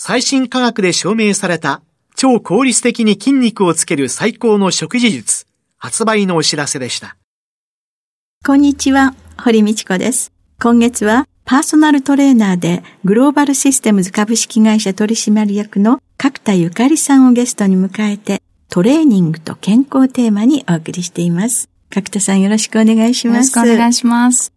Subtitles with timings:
[0.00, 1.82] 最新科学で証明された
[2.14, 5.44] 超効率的に筋肉をつける最高の食事術、
[5.76, 7.16] 発売のお知らせでした。
[8.46, 10.30] こんにちは、堀道子です。
[10.62, 21.68] 今月はパーソナルトレーナーでグローバルシステムズ株式会社取締役の角田ゆかりさんをゲストに迎えてトレーニングと健康テーマにお送りしています。
[21.90, 23.58] 角田さんよろしくお願いします。
[23.58, 24.52] よろしくお願いします。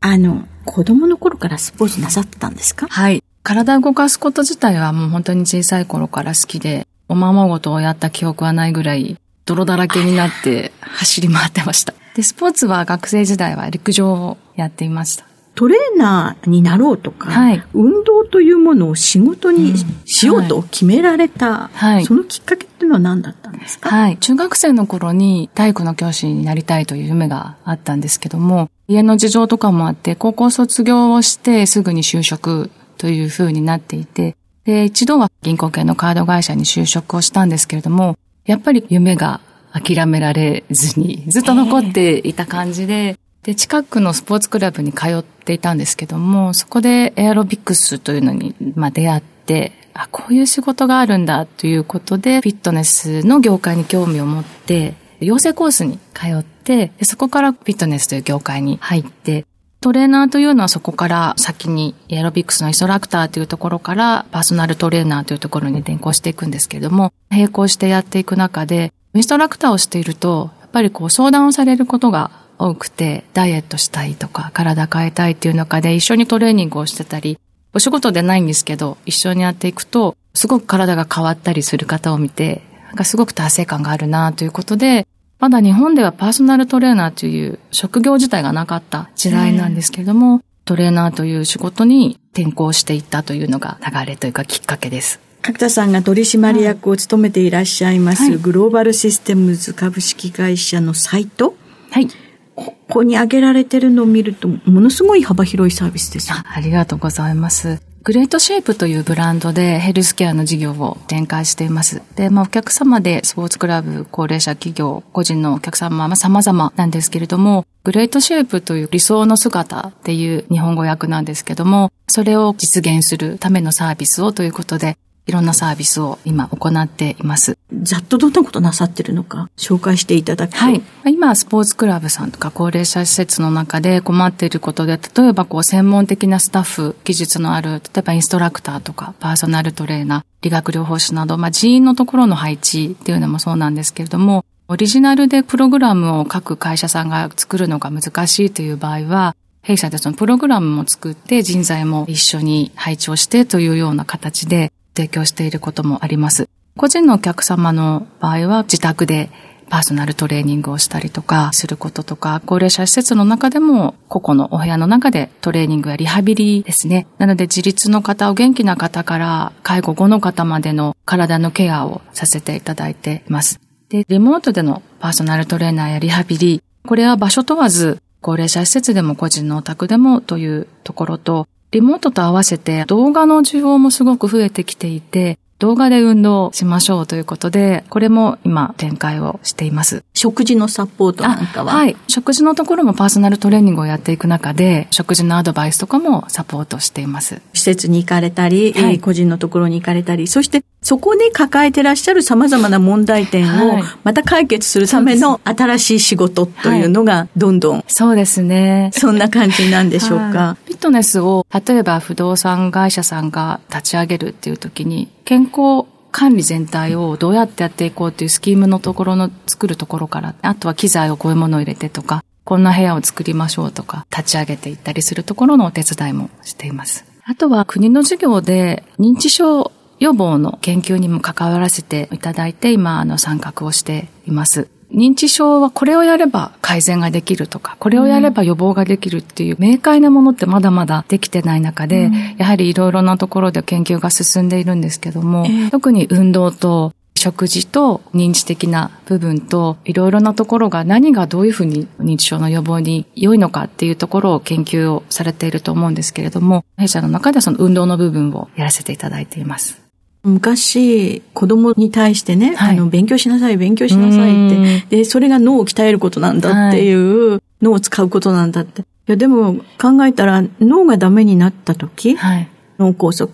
[0.00, 2.86] あの、子供の頃からスポーツなさってたんですか？
[2.88, 3.22] はい。
[3.42, 11.94] 体を動かすこと自体はもう本当に小さい頃から好きで、おままごとをやった記憶はないぐらい、泥だらけになって 走り回ってました。
[12.14, 15.24] で、スポーツは学生時代は陸上をやっていました。
[15.54, 19.74] トレーナーになろうとか、はい、運動というものを仕事に
[20.06, 23.90] しようと決められた、はい、そのきっかけっていうのは何だったんですか？
[23.90, 24.16] はい。
[24.16, 32.70] 中学生の頃に体育の教師になりたいという夢があったんですけども、家の事情とかもあって、高校卒業をしてすぐに就職
[33.02, 39.40] という風になっていて、で、一度は銀行系のカード会社に就職をしたんですけれども、やっぱり夢が
[39.72, 59.44] 諦められずにずっと残っていた感じで、で、近くのスポーツクラブに通っていたんですけども、そこでエアロビクスというのに、まあ、出会って、あ、こういう仕事があるんだということで、フィットネスの業界に興味を持って、養成コースに通って、そこからフィットネスという業界に入って、
[59.82, 77.38] トレーナーというのはそこから先にエアロビクスのインストラクターというところからパーソナルトレーナーというところに転校していくんですけれども、並行してやっていく中で、インストラクターをしていると、やっぱりこう相談をされることが多くて、ダイエットしたいとか、体変えたいっていう中で一緒にトレーニングをしてたり、
[77.74, 85.06] お仕事でないんですけど、一緒にやっていくと、すごく体が変わったりする方を見て、なんかすごく達成感があるなということで、
[85.42, 95.18] まだ日本ではパーソナルトレーナーという職業自体がなかった時代なんですけれども、トレーナーという仕事に転校していったというのが流れというかきっかけです。
[95.42, 101.56] 角田さんが取締役を務めていらっしゃいます、はい、グローバルシステムズ株式会社のサイト。
[101.90, 102.06] はい。
[102.54, 106.44] ここに挙げられてるのを見ると、ものすごい幅広いサービスですあ。
[106.46, 107.82] ありがとうございます。
[108.04, 112.02] グレートシェイプというブランドでヘルスケアの事業を展開しています。
[112.16, 127.56] で、まあお客様でスポーツクラブ、高齢者企業、個人のお客様は様々なんですけれども、グレートシェイプという理想の姿っていう日本語訳なんですけども、それを実現するためのサービスをということで、いろんなサービスを今行っています。
[127.82, 130.56] ざっとどんなことなさってるのか紹介していただくと。
[130.56, 130.82] はい。
[131.06, 156.48] 今、スポーツクラブさんとか高齢者施設の中で困っていることで、例えばこう専門的なスタッフ、技術のある、例えばインストラクターとかパーソナルトレーナー、理学療法士など、まあ人員のところの配置っていうのもそうなんですけれども、オリジナルでプログラムを各会社さんが作るのが難しいという場合は、弊社でそのプログラムも作って人材も一緒に配置をしてというような形で提供していることもあります。
[156.76, 159.30] 個人のお客様の場合は自宅で
[159.68, 167.06] パーソナルトレーニングをしたりとかすることとか、高齢者施設の中でも個々のお部屋の中でトレーニングやリハビリですね。
[167.16, 173.60] なので自立の方を元気な方から介護後の方までの体のケアをさせていただいています。
[173.88, 190.04] で、リモートでのパーソナルトレーナーやリハビリ、これは場所問わず高齢者施設でも個人のお宅でもというところと、リモートと合わせて動画の需要もすごく増えてきていて、動画で運動しましょうということで、これも今展開をしています。
[190.12, 191.72] 食事のサポートなんかは？
[191.72, 191.96] はい。
[192.08, 197.40] 食事のところもパーソナルトレーニングをやっていく中で、食事のアドバイスとかもサポートしています。
[197.54, 208.90] 施設に行かれたり、はい、個人のところに行かれたり、そしてそこで抱えてらっしゃる様々な問題点をまた解決するための新しい仕事というのがどんどん、そうですね。
[208.92, 210.56] そんな感じなんでしょうか。
[210.64, 227.04] フィットネスを、例えば不動産会社さんが立ち上げるっていう時に、健康管理全体をどうやってやっていこうっていうスキームのところの作るところから、あとは機材をこういうものを入れてとか、こんな部屋を作りましょうとか、立ち上げていったりするところのお手伝いもしています。
[227.24, 229.70] あとは国の事業で認知症
[230.02, 234.68] 予防の研究にも関わらせていただいて、今、あの、参画をしています。
[234.92, 259.81] 認知症はこれをやれば改善ができるとか、これをやれば予防ができるっていう明快なものってまだまだできてない中で、うん、やはりいろいろなところで研究が進んでいるんですけども、えー、特に運動と食事と認知的な部分といろいろなところが何がどういうふうに認知症の予防に良いのかっていうところを研究をされていると思うんですけれども、弊社の中ではその運動の部分をやらせていただいています。
[260.24, 264.50] 昔、子供に対してね、はい、あの、勉強しなさい、勉強しなさいっ
[264.88, 268.82] て、で、それが脳を鍛えることなんだっていう、はい、脳を使うことなんだって。
[268.82, 272.48] いや、でも考えたら、脳がダメになった時、はい、
[272.78, 273.28] 脳梗塞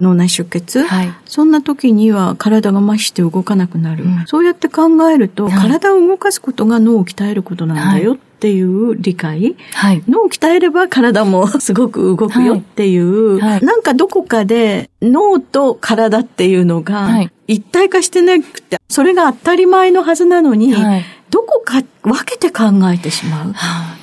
[0.00, 4.04] 脳内出血、はい、そんな時には体が麻痺して動かなくなる。
[4.04, 17.08] うん、そうやって考えると、体を動かすことが脳を鍛えることなんだよっていう理解、はい、脳を鍛えれば体もすごく動くよっていう、はい、なんかどこかで脳と体っていうのが
[17.46, 20.74] 一体化してなくて、それが当たり前のはずなのに、
[21.30, 23.54] どこか分けて考えてしまう。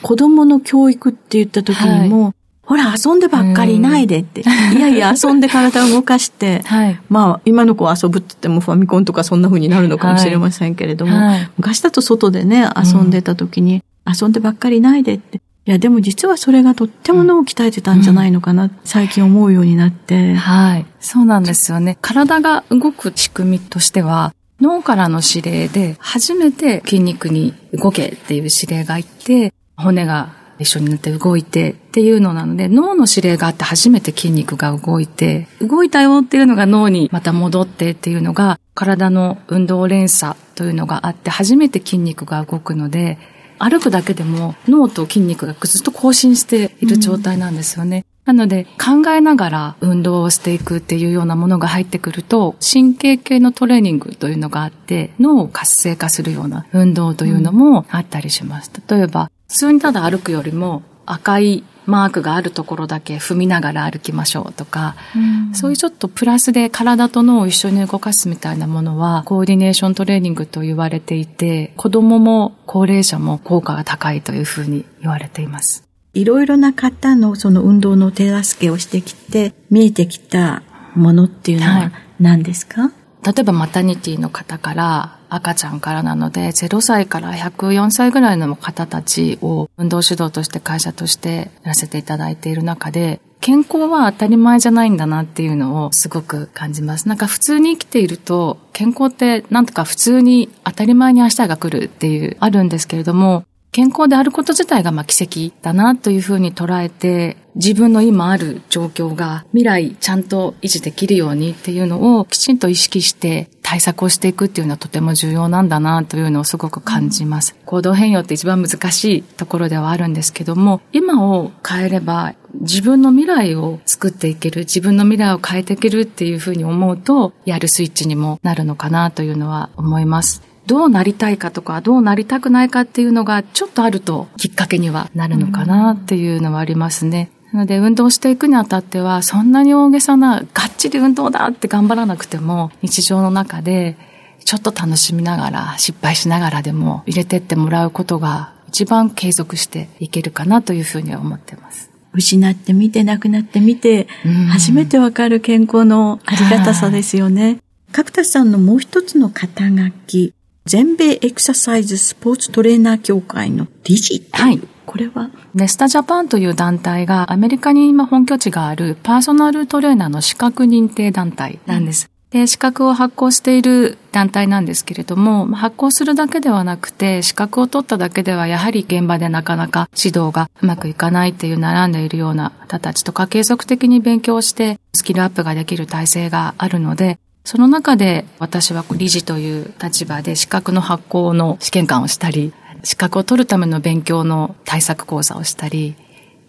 [0.01, 2.33] 子供の教育って言った時にも、
[2.65, 4.41] ほら、遊んでばっかりいないでって。
[4.41, 15.41] いやいや、遊んで体を動かして、はい、まあ、今の子は遊ぶって言ってもファミコンとかそんな風になるのかもしれませんけれども、はいはい、昔だと外でね、遊んでた時に、遊んでばっかりいないでって。
[15.67, 20.35] いや、でも実はそれがとっても脳を鍛えてたんじゃないのかな、うん、最近思うようになって。
[20.35, 20.85] はい。
[20.99, 21.97] そうなんですよね。
[22.01, 43.17] 体が動く仕組みとしては、脳からの指令で初めて筋肉に動けっていう指令がいって、骨が一緒になって動いてっていうのなので、脳の指令があって初めて筋肉が動いて、動いたよっていうのが脳にまた戻ってっていうのが、体の運動連鎖というのがあって初めて筋肉が動くので、
[43.59, 48.05] 歩くだけでも脳と筋肉がずっと更新している状態なんですよね。
[48.25, 58.71] うん、なので考えながら運動をしていくっていうようなものが入ってくると神経系のトレーニングというのがあって脳を活性化するような運動というのもあったりします。
[58.89, 75.83] 例えば普通にただ歩くよりも赤いマークがあるところだけ踏みながら歩きましょうとか、うん、そういうちょっとプラスで体と脳を一緒に動かすみたいなものは、コーディネーショントレーニングと言われていて、子供も高齢者も効果が高いというふうに言われています。
[76.13, 80.63] いろいろな方のその運動の手助けをしてきて、見えてきた
[80.95, 97.07] ものっていうのは何ですか、はい例えばマタニティの方から赤ちゃんからなので0歳から104歳ぐらいの方たちを運動指導として会社としてやらせていただいている中で健康は当たり前じゃないんだなっていうのをすごく感じます。
[97.07, 103.45] なんか普通に生きていると健康ってなんとか普通に当たり前に明日が来るっていうあるんですけれども
[103.75, 117.54] 健康であること自体がまあ奇跡だなというふうに捉えて、自分の今ある状況が未来ちゃんと維持できるようにっていうのをきちんと意識して対策をしていくっていうのはとても重要なんだなというのをすごく感じます。
[117.60, 130.44] うん、行動変容って一番難しいところではあるんですけども、今を変えれば自分の未来を作っていける、自分の未来を変えていけるっていうふうに思うと、やるスイッチにもなるのかなというのは思います。
[130.67, 137.29] どうなりたいかとか、どうなりたくないかっていうのがちょっとあるときっかけにはなるのかなっていうのはありますね。
[137.53, 143.98] なので運動していくにあたっては、そんなに大げさな、がっちり運動だって頑張らなくても、日常の中で、
[144.43, 151.89] ちょっと楽しみながら、失敗しながらでも入れてってもらうことが、一番継続していけるかなというふうに思ってます。
[152.12, 154.07] 失ってみて、なくなってみて、
[154.50, 157.60] 初めてわかる健康のありがたさですよね。
[157.93, 160.34] 角田さんのもう一つの肩書き、
[160.67, 164.60] 全米エクササイズスポーツトレーナー協会の理事はい。
[164.88, 165.29] これは？
[165.53, 172.10] ネスタジャパンという団体がアメリカに今本拠地があるパーソナルトレーナーの資格認定団体なんです。
[172.34, 195.95] うん、で、資格を発行している団体なんですけれども、発行するだけではなくて、資格を取っただけではやはり現場でなかなか指導がうまくいかないっていう悩んでいるような方たちとか、継続的に勉強してスキルアップができる体制があるので、その中で私は理事という立場で資格の発行の試験官をしたり、資格を取るための勉強の対策講座をしたり、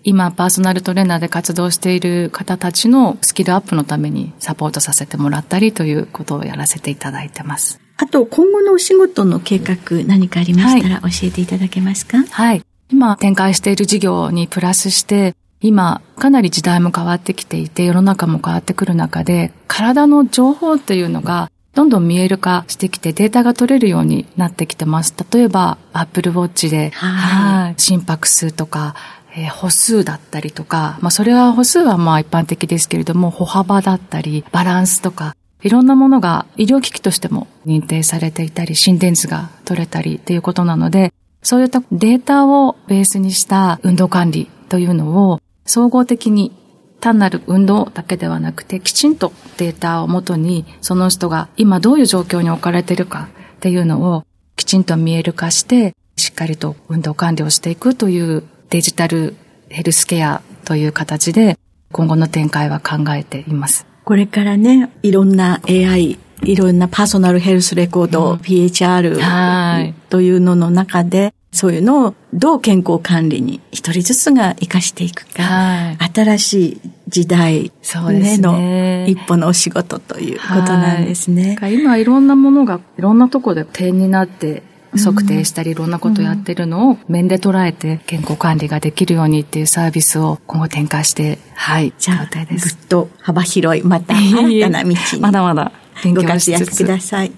[0.04, 7.78] 今パーソナルトレーナーで活動している方たちのスキルアップのためにサポートさせてもらったりということをやらせていただいてます。
[7.98, 12.62] あと、今後のお仕事の計画何かありましたら教えていただけますか、はい、はい。
[12.90, 15.34] 今展開している事業にプラスして、
[15.66, 25.14] 今、かなり時代も変わってきていて、世の中も変わってくる中で、体の情報っていうのが、どんどん見える化してきてデータが取れるようになってきてます。
[25.32, 28.94] 例えば、Apple Watch で、はい、心拍数とか、
[29.36, 46.52] えー、歩数だったりとか、まあそれは歩数はまあ一般的ですけれども、歩幅だったり、バランスとか、いろんなものが医療機器としても認定されていたり、心電図が取れたりっていうことなので、そういったデータをベースにした運動管理というのを総合的に
[47.00, 54.24] 単なる運動だけではなくて、きちんとデータをもとに、その人が今どういう状況に置かれているかっていうのを
[54.56, 59.36] きちんと見える化して、しっかりと運動管理をしていくというデジタル
[59.68, 61.58] ヘルスケアという形で
[61.92, 63.86] 今後の展開は考えています。
[64.04, 77.72] これからね、いろんな AI、いろんなパーソナルヘルスレコード、うん、PHR というのの中で、そういうのをどう健康管理に一人ずつが活かしていくか、はい、新しい時代
[78.10, 81.56] での一歩のお仕事ということなんですね。
[81.58, 84.64] はい、今いろんなものがいろんなところで点になって
[84.98, 94.96] 測定したりいろんなことやってるのを面で捉えて健康管理ができるようにっていうサービスを今後展開して、はい、じゃあ、ぐっと幅広い、また新たな道に。
[95.20, 95.72] まだまだ
[96.04, 96.58] 勉強しつつ。
[96.58, 97.32] ご活躍ください。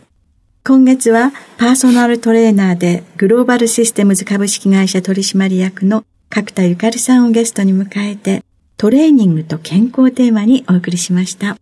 [0.69, 8.45] 今月はパーソナルトレーナーでグローバルシステムズ株式会社取締役の角田ゆかりさんをゲストに迎えて
[8.77, 11.57] トレーニングと健康テーマにお送りしました。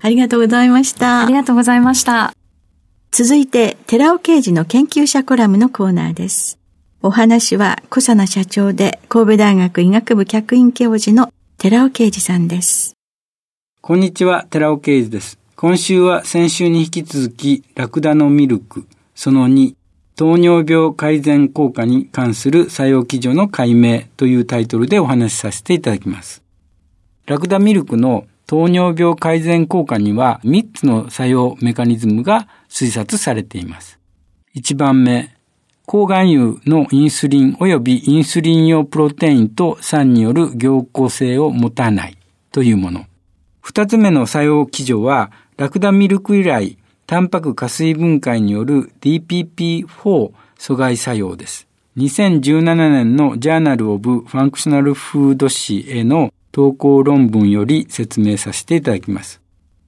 [0.00, 1.22] ありがとうございました。
[1.22, 2.34] ありがとうございました。
[3.12, 6.58] 続いて、寺尾刑事の研究者コラムのコーナーです。
[7.00, 12.96] お話は、小佐奈社長で神戸大学医学部客員教授の寺尾刑事さんです。
[13.80, 15.38] こんにちは、寺尾刑事です。
[15.60, 18.86] 今週は先週に引き続き、ラクダのミルク、
[19.16, 19.74] その2、
[20.14, 26.44] 糖尿病改善効果に関する作用基準の解明というタイトルでお話しさせていただきます。
[27.26, 33.98] ラクダミルクの糖尿病改善効果には3つの作用メカニズムが推察されています。
[34.54, 35.34] 1番目、
[35.86, 42.16] 高含有のインスリン及びインスリン様プロテインと酸による凝固性を持たない
[42.52, 43.06] というもの。
[43.60, 49.86] 二つ目の作用機序はラクダミルク由来、タンパク加水分解による DPP4
[50.56, 51.66] 阻害作用です。
[51.96, 59.40] 2017年の Journal of Functional Foods 誌への投稿論文より説明させていただきます。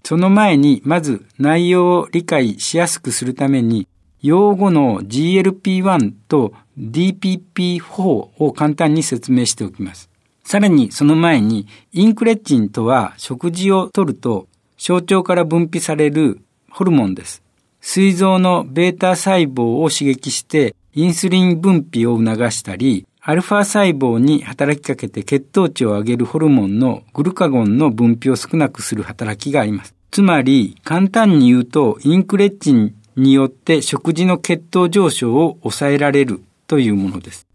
[0.02, 3.86] その前に、まず内容を理解しやすくするために、
[4.22, 10.10] 用語の GLP-1 と DPP4 を簡単に説明しておきます。
[10.42, 14.48] さらにその前に、インクレチンとは食事をとると
[14.82, 17.42] 小腸から分泌されるホルモンです。
[17.82, 29.94] 膵臓のベータ細胞を刺激してインスリン分泌を促したり、アルファ細胞に働きかけて血糖値を上げるホルモンのグルカゴンの分泌を少なくする働きがあります。
[30.10, 37.46] つまり、簡単に言うと、インクレッチンによって食事の血糖上昇を抑えられるというものです。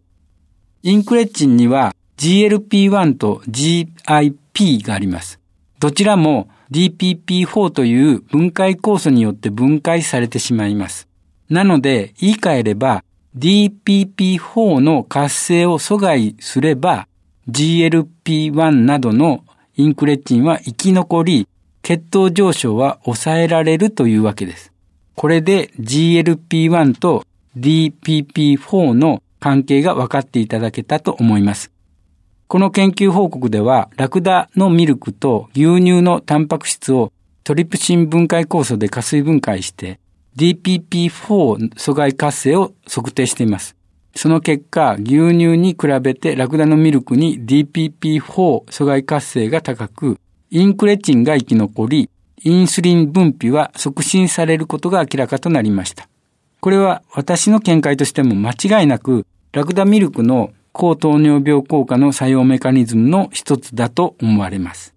[0.83, 5.39] インクレッチンには GLP-1 と GIP があります。
[5.79, 11.07] どちらも DPP4 という分解酵素によって分解されてしまいます。
[11.49, 13.03] なので、言い換えれば、
[13.37, 17.07] DPP4 の活性を阻害すれば、
[17.49, 19.43] GLP1 などの
[19.75, 21.47] インクレチンは生き残り、
[21.81, 24.71] 血糖上昇は抑えられるというわけです。
[25.15, 27.23] これで GLP1 と
[27.57, 31.71] DPP4 の関係が分かっていただけたと思います。
[32.47, 37.11] この研究報告では、ラクダのミルクと牛乳のタンパク質を
[37.43, 39.99] トリプシン分解酵素で加水分解して
[40.37, 43.75] DPP4 阻害活性を測定しています。
[44.15, 48.21] その結果、牛乳に比べてラクダのミルクに DPP4
[48.65, 50.19] 阻害活性が高く、
[50.51, 52.09] インクレチンが生き残り、
[52.43, 56.07] インスリン分泌は促進されることが明らかとなりました。
[56.59, 64.93] これは私の見解としても間違いなく、ラクダミルクの高糖尿病効果の作用メカニズムの一つだと思われます。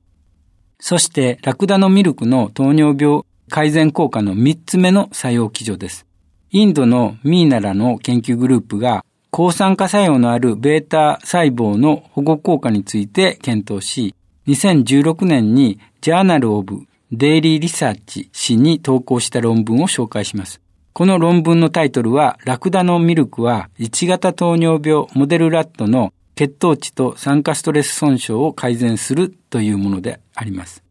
[0.80, 6.04] そして、ラクダのミルクの糖尿病改善効果の三つ目の作用基準です。
[6.50, 14.16] インドのミーナラの研究グループが抗酸化作用のあるベータ細胞の保護効果について検討し、
[14.48, 20.60] 2016年にジャーナルオブデイリーリサーチ誌に投稿した論文を紹介します。
[20.98, 30.82] この論文のタイトルは、ラクダのミルクは1型糖尿病モデルラットの血糖値と酸化ストレス損傷を改善するというものであります。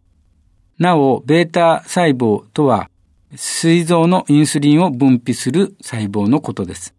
[0.79, 2.89] なお、ベータ細胞とは、
[3.35, 6.95] 膵臓のインスリンを分泌する細胞のことです。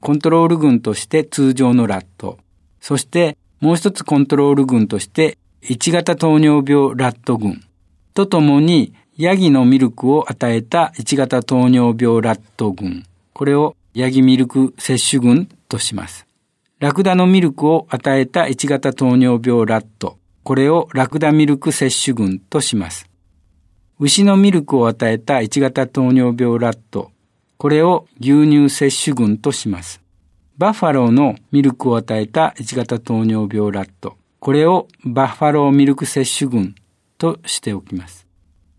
[0.00, 2.38] コントロール群として通常のラット、
[2.80, 7.62] そしてもう一つコントロール群として、1型糖尿病ラット群
[8.12, 13.04] とともに、ヤギのミルクを与えた1型糖尿病ラット群。
[13.32, 16.26] これをヤギミルク摂取群とします。
[16.80, 20.18] ラクダのミルクを与えた1型糖尿病ラット。
[20.42, 23.08] これをラクダミルク摂取群とします。
[24.00, 27.12] 牛のミルクを与えた1型糖尿病ラット。
[27.56, 30.02] これを牛乳摂取群とします。
[30.58, 34.16] バッファローのミルクを与えた1型糖尿病ラット。
[34.40, 36.74] これをバッファローミルク摂取群
[37.16, 38.23] としておきます。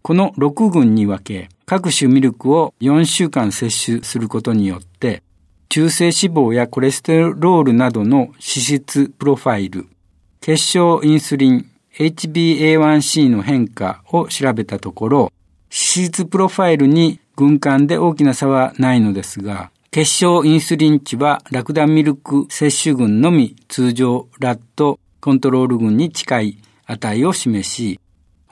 [0.05, 5.23] この6群に分け、各種ミルクを4週間摂取することによって、
[5.67, 9.87] 中性脂肪やコレステロールなどの脂質プロファイル、
[10.41, 15.19] 血小インスリン、HbA1c の変化を調べたところ、
[15.71, 27.99] 脂質プロファイルに軍艦で大きな差はないのですが、血小インスリン値はラクダミルク摂取群のみ通常ラットコントロール群に近い値を示し、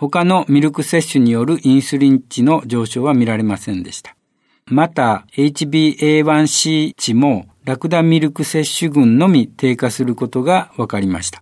[0.09, 4.17] 他のミルク摂取によるインスリン値の上昇は見られませんでした。
[4.65, 11.41] また、HbA1c 値もラクダミルク摂取群のみ低下することが分かりました。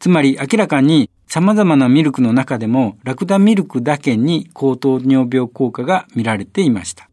[0.00, 7.08] つまり明らかに様々なミルクの中でもラクダミルクだけに高糖尿病効果が見られていました。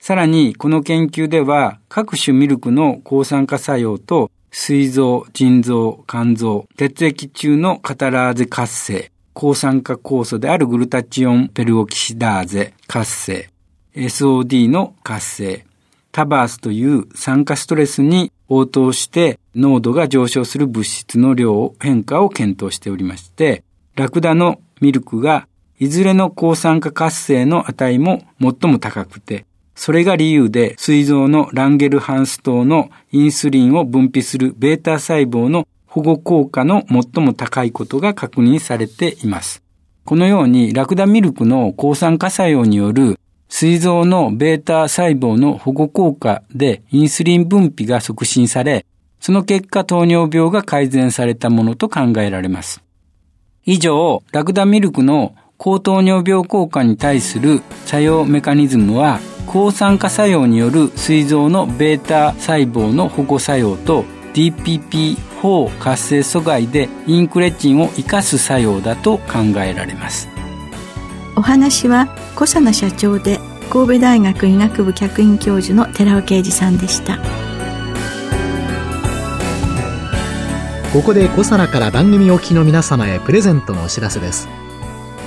[0.00, 13.50] さらに、この研究では各種ミルクの抗酸化作用と膵臓、腎臓、肝臓、血液中のカタラーゼ活性、抗酸化酵素であるグルタチオンペルオキシダーゼ活性、
[13.94, 15.64] SOD の活性、
[16.10, 23.62] タバースという酸化ストレスに応答して濃度が上昇する物質の量を変化を検討しておりまして、
[23.94, 25.46] ラクダのミルクが
[25.78, 39.62] いずれの抗酸化活性の値も最も高くて、それが理由で膵臓のランゲルハンス糖のインスリンを分泌するベータ細胞の保護効果の最も高いことが確認されています。
[40.04, 48.84] このようにラクダミルクの抗酸化作用による膵臓のベータ細胞の保護効果でインスリン分泌が促進され、
[49.20, 52.82] その結果糖尿病が改善されたものと考えられます。
[53.64, 70.28] 以上、ラクダミルクの高糖尿病効果に対する作用メカニズムは、抗酸化作用による膵臓のベータ細胞の保護作用と DPP DPP4 活性阻害でインクレチンを生かす作用だと考えられます。
[71.36, 73.38] お話は小佐奈社長で
[73.70, 77.18] 神戸大学医学部客員教授の寺尾啓二さんでした。
[80.92, 84.48] ここで小佐奈から番組お聞きの皆様へプレゼントのお知らせです。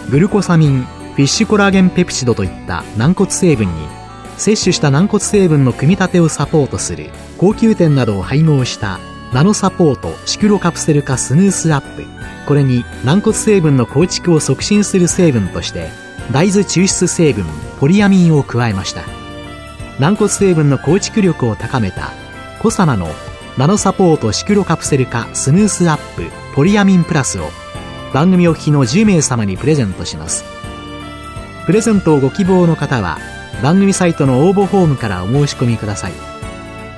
[0.09, 3.71] グルコサミンフィッシュコラーゲンペプチドといった軟骨成分に
[4.37, 8.99] 摂取した軟骨成分の組み立てをサポートする高級店などを配合した
[9.33, 12.03] ナノサポートシクロカプセル化スヌースアップ。
[12.45, 15.89] これに軟骨成分の構築を促進する成分として
[16.33, 17.45] 大豆抽出成分
[17.79, 19.03] ポリアミンを加えました。
[19.99, 22.11] 軟骨成分の構築力を高めた
[22.61, 23.07] コサナの
[23.57, 27.49] ナノサポートシクロカプセル化スヌースアップポリアミンプラスを
[28.13, 30.43] 番組お聞きの10名様にプレゼントします。
[31.65, 33.17] プレゼントをご希望の方は
[33.63, 36.40] 番組サイトの応募フォームからお申し込みください。